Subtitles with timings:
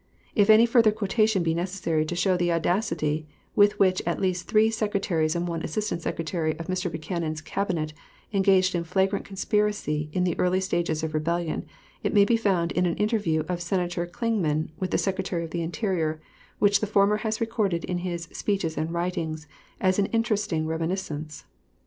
[0.33, 4.71] If any further quotation be necessary to show the audacity with which at least three
[4.71, 6.89] Secretaries and one Assistant Secretary of Mr.
[6.89, 7.93] Buchanan's Cabinet
[8.33, 11.67] engaged in flagrant conspiracy in the early stages of rebellion,
[12.01, 15.61] it may be found in an interview of Senator Clingman with the Secretary of the
[15.61, 16.19] Interior,
[16.57, 19.45] which the former has recorded in his "Speeches and Writings"
[19.79, 21.45] as an interesting reminiscence.